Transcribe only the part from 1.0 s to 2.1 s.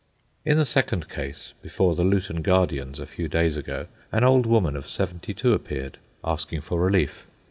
case, before the